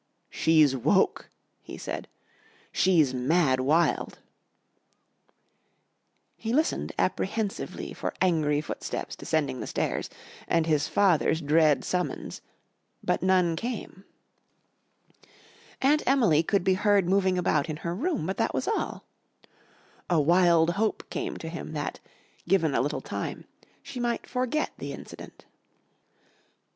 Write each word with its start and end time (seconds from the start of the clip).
"She's 0.31 0.75
woke," 0.75 1.29
he 1.61 1.77
said. 1.77 2.07
"She's 2.71 3.13
mad 3.13 3.59
wild." 3.59 4.17
He 6.35 6.51
listened 6.53 6.91
apprehensively 6.97 7.93
for 7.93 8.11
angry 8.19 8.61
footsteps 8.61 9.15
descending 9.15 9.59
the 9.59 9.67
stairs 9.67 10.09
and 10.47 10.65
his 10.65 10.87
father's 10.87 11.39
dread 11.39 11.83
summons, 11.83 12.41
but 13.03 13.21
none 13.21 13.55
came. 13.55 14.03
Aunt 15.83 16.01
Emily 16.07 16.41
could 16.41 16.63
be 16.63 16.73
heard 16.73 17.07
moving 17.07 17.37
about 17.37 17.69
in 17.69 17.77
her 17.85 17.93
room, 17.93 18.25
but 18.25 18.37
that 18.37 18.55
was 18.55 18.67
all. 18.67 19.05
A 20.09 20.19
wild 20.19 20.71
hope 20.71 21.07
came 21.11 21.37
to 21.37 21.47
him 21.47 21.73
that, 21.73 21.99
given 22.47 22.73
a 22.73 22.81
little 22.81 23.01
time, 23.01 23.45
she 23.83 23.99
might 23.99 24.25
forget 24.25 24.71
the 24.79 24.93
incident. 24.93 25.45